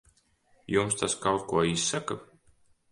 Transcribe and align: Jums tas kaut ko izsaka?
Jums 0.75 0.97
tas 1.03 1.13
kaut 1.27 1.43
ko 1.49 1.55
izsaka? 1.77 2.15